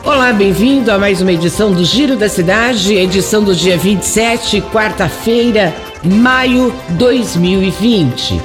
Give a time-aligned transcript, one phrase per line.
[0.05, 5.75] Olá, bem-vindo a mais uma edição do Giro da Cidade, edição do dia 27, quarta-feira,
[6.05, 8.41] maio 2020.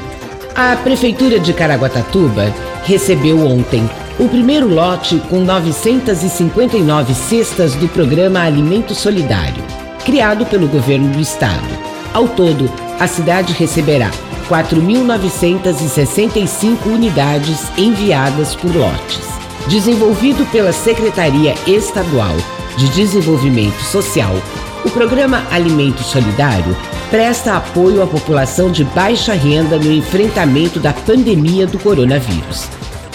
[0.56, 2.52] A Prefeitura de Caraguatatuba
[2.84, 3.88] recebeu ontem
[4.20, 9.64] o primeiro lote com 959 cestas do programa Alimento Solidário,
[10.06, 11.68] criado pelo governo do estado.
[12.14, 14.12] Ao todo, a cidade receberá
[14.50, 19.32] 4.965 unidades enviadas por lotes.
[19.68, 22.36] Desenvolvido pela Secretaria Estadual
[22.78, 24.36] de Desenvolvimento Social,
[24.84, 26.76] o programa Alimento Solidário
[27.10, 32.68] presta apoio à população de baixa renda no enfrentamento da pandemia do coronavírus.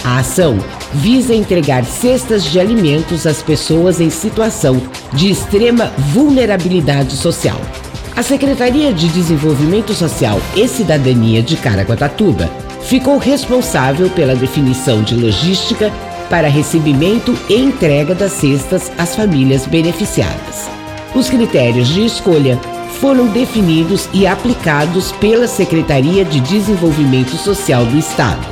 [0.03, 0.57] A ação
[0.93, 7.59] visa entregar cestas de alimentos às pessoas em situação de extrema vulnerabilidade social.
[8.15, 12.49] A Secretaria de Desenvolvimento Social e Cidadania de Caraguatatuba
[12.81, 15.91] ficou responsável pela definição de logística
[16.29, 20.76] para recebimento e entrega das cestas às famílias beneficiadas.
[21.15, 22.59] Os critérios de escolha
[22.99, 28.45] foram definidos e aplicados pela Secretaria de Desenvolvimento Social do Estado.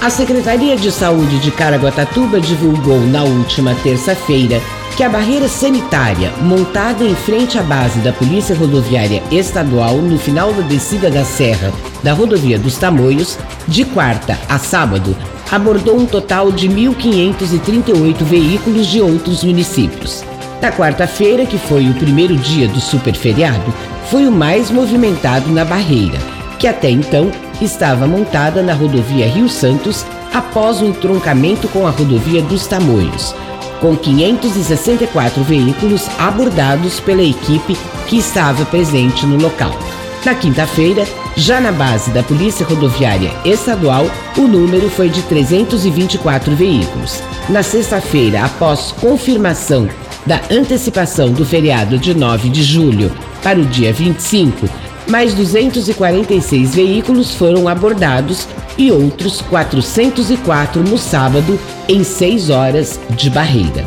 [0.01, 4.59] A Secretaria de Saúde de Caraguatatuba divulgou na última terça-feira
[4.95, 10.53] que a barreira sanitária montada em frente à base da Polícia Rodoviária Estadual no final
[10.53, 13.37] da descida da serra da rodovia dos Tamoios,
[13.67, 15.15] de quarta a sábado,
[15.51, 20.23] abordou um total de 1.538 veículos de outros municípios.
[20.61, 23.73] Na quarta-feira, que foi o primeiro dia do superferiado,
[24.09, 26.17] foi o mais movimentado na barreira,
[26.59, 32.41] que até então estava montada na rodovia Rio Santos após o entroncamento com a rodovia
[32.41, 33.33] dos Tamoios,
[33.79, 37.77] com 564 veículos abordados pela equipe
[38.07, 39.84] que estava presente no local.
[40.25, 47.21] Na quinta-feira, já na base da Polícia Rodoviária Estadual, o número foi de 324 veículos.
[47.47, 49.87] Na sexta-feira, após confirmação
[50.25, 53.11] da antecipação do feriado de 9 de julho
[53.43, 54.67] para o dia 25,
[55.07, 58.47] mais 246 veículos foram abordados
[58.79, 63.85] e outros 404 no sábado, em 6 horas de barreira.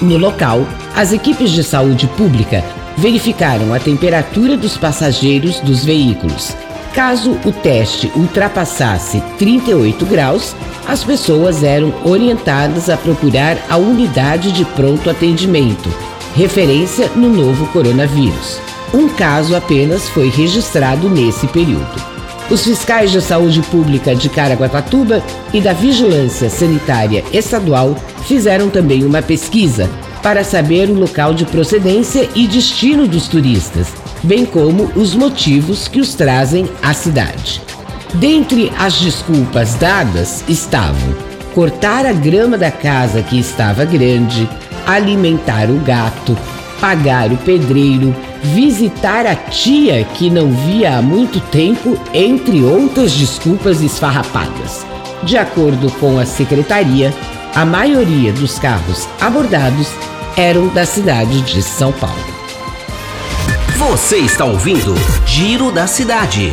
[0.00, 2.64] No local, as equipes de saúde pública
[2.96, 6.56] verificaram a temperatura dos passageiros dos veículos.
[6.94, 10.56] Caso o teste ultrapassasse 38 graus,
[10.88, 15.90] as pessoas eram orientadas a procurar a unidade de pronto atendimento,
[16.34, 18.58] referência no novo coronavírus.
[18.94, 22.16] Um caso apenas foi registrado nesse período.
[22.48, 25.22] Os fiscais de saúde pública de Caraguatatuba
[25.52, 29.90] e da Vigilância Sanitária Estadual fizeram também uma pesquisa
[30.26, 33.94] para saber o local de procedência e destino dos turistas,
[34.24, 37.62] bem como os motivos que os trazem à cidade.
[38.14, 41.14] Dentre as desculpas dadas estavam
[41.54, 44.48] cortar a grama da casa que estava grande,
[44.84, 46.36] alimentar o gato,
[46.80, 48.12] pagar o pedreiro,
[48.42, 54.84] visitar a tia que não via há muito tempo, entre outras desculpas esfarrapadas.
[55.22, 57.14] De acordo com a secretaria,
[57.54, 59.88] a maioria dos carros abordados
[60.36, 62.20] eram da cidade de São Paulo.
[63.78, 64.94] Você está ouvindo
[65.24, 66.52] Giro da Cidade.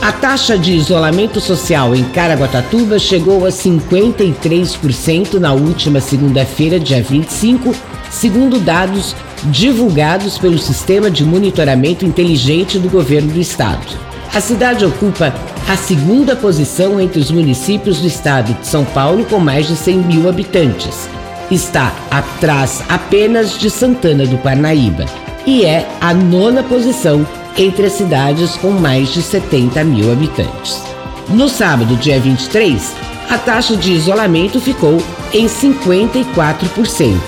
[0.00, 7.72] A taxa de isolamento social em Caraguatatuba chegou a 53% na última segunda-feira, dia 25,
[8.10, 9.14] segundo dados
[9.44, 13.86] divulgados pelo Sistema de Monitoramento Inteligente do Governo do Estado.
[14.34, 15.32] A cidade ocupa
[15.68, 19.98] a segunda posição entre os municípios do estado de São Paulo, com mais de 100
[19.98, 21.08] mil habitantes.
[21.52, 25.04] Está atrás apenas de Santana do Parnaíba
[25.44, 27.26] e é a nona posição
[27.58, 30.82] entre as cidades com mais de 70 mil habitantes.
[31.28, 32.94] No sábado, dia 23,
[33.28, 34.96] a taxa de isolamento ficou
[35.30, 37.18] em 54%.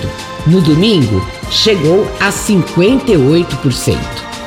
[0.47, 3.95] No domingo, chegou a 58%.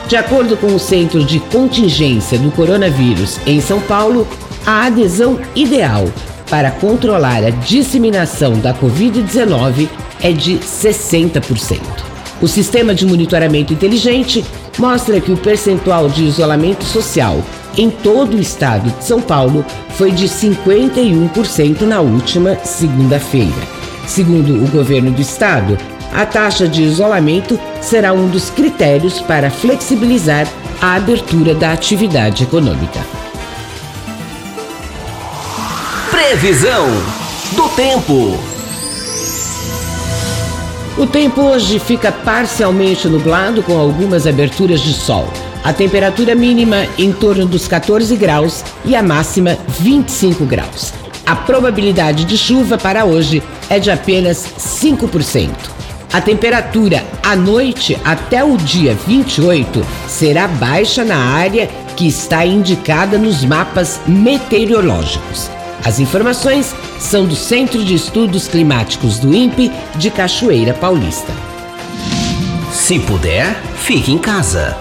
[0.08, 4.26] De acordo com o Centro de Contingência do Coronavírus em São Paulo,
[4.66, 6.08] a adesão ideal
[6.50, 9.89] para controlar a disseminação da Covid-19
[10.21, 11.81] é de 60%.
[12.41, 14.45] O sistema de monitoramento inteligente
[14.79, 17.43] mostra que o percentual de isolamento social
[17.77, 23.79] em todo o estado de São Paulo foi de 51% na última segunda-feira.
[24.06, 25.77] Segundo o governo do estado,
[26.12, 30.47] a taxa de isolamento será um dos critérios para flexibilizar
[30.81, 33.27] a abertura da atividade econômica.
[36.19, 36.88] Previsão
[37.53, 38.37] do tempo.
[40.99, 45.32] O tempo hoje fica parcialmente nublado com algumas aberturas de sol.
[45.62, 50.93] A temperatura mínima em torno dos 14 graus e a máxima 25 graus.
[51.25, 53.41] A probabilidade de chuva para hoje
[53.71, 55.50] é de apenas 5%.
[56.12, 63.17] A temperatura à noite até o dia 28 será baixa na área que está indicada
[63.17, 65.57] nos mapas meteorológicos.
[65.84, 71.32] As informações são do Centro de Estudos Climáticos do INPE de Cachoeira Paulista.
[72.72, 74.76] Se puder, fique em casa.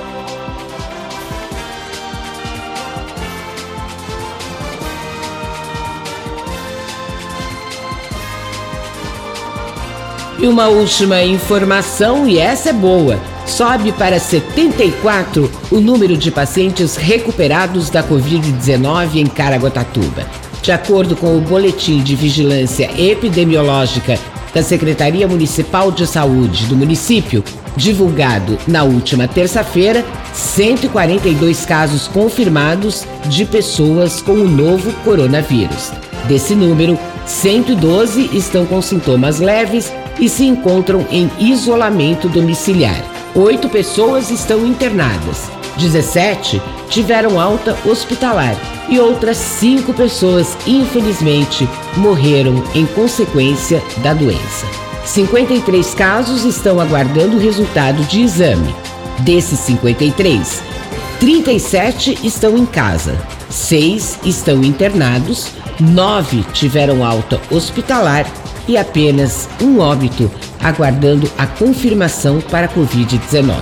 [10.40, 16.96] E uma última informação, e essa é boa: sobe para 74 o número de pacientes
[16.96, 20.47] recuperados da Covid-19 em Caraguatatuba.
[20.62, 24.20] De acordo com o Boletim de Vigilância Epidemiológica
[24.54, 27.44] da Secretaria Municipal de Saúde do município,
[27.76, 35.92] divulgado na última terça-feira, 142 casos confirmados de pessoas com o novo coronavírus.
[36.28, 43.04] Desse número, 112 estão com sintomas leves e se encontram em isolamento domiciliar.
[43.36, 45.52] Oito pessoas estão internadas.
[45.78, 46.60] 17
[46.90, 48.58] tiveram alta hospitalar
[48.90, 51.68] e outras cinco pessoas, infelizmente,
[51.98, 54.66] morreram em consequência da doença.
[55.06, 58.74] 53 casos estão aguardando o resultado de exame.
[59.20, 60.62] Desses 53,
[61.20, 63.18] 37 estão em casa,
[63.50, 65.48] 6 estão internados,
[65.80, 68.26] 9 tiveram alta hospitalar
[68.68, 70.30] e apenas um óbito
[70.62, 73.56] aguardando a confirmação para Covid-19.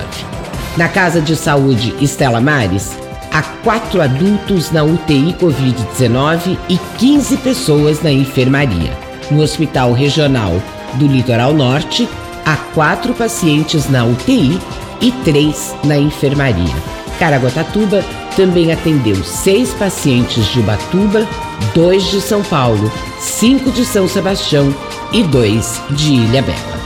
[0.76, 2.96] Na Casa de Saúde Estela Mares,
[3.36, 8.90] há quatro adultos na UTI Covid-19 e 15 pessoas na enfermaria.
[9.30, 10.54] No Hospital Regional
[10.94, 12.08] do Litoral Norte,
[12.46, 14.58] há quatro pacientes na UTI
[15.02, 16.74] e três na enfermaria.
[17.18, 18.02] Caraguatatuba
[18.34, 21.28] também atendeu seis pacientes de Ubatuba,
[21.74, 22.90] dois de São Paulo,
[23.20, 24.74] cinco de São Sebastião
[25.12, 26.80] e dois de Ilha Bela.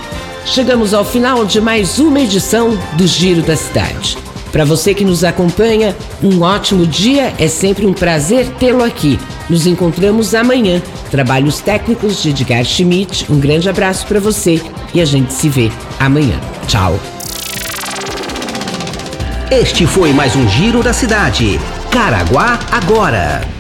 [0.44, 4.19] Chegamos ao final de mais uma edição do Giro da Cidade.
[4.52, 9.18] Para você que nos acompanha, um ótimo dia, é sempre um prazer tê-lo aqui.
[9.48, 10.82] Nos encontramos amanhã.
[11.10, 13.26] Trabalhos técnicos de Edgar Schmidt.
[13.30, 14.60] Um grande abraço para você
[14.92, 16.38] e a gente se vê amanhã.
[16.66, 16.98] Tchau.
[19.50, 21.60] Este foi mais um Giro da Cidade.
[21.90, 23.59] Caraguá agora.